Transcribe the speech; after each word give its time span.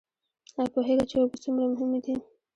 ایا 0.57 0.71
پوهیږئ 0.73 1.05
چې 1.09 1.15
اوبه 1.19 1.37
څومره 1.43 1.65
مهمې 1.73 1.99
دي؟ 2.05 2.15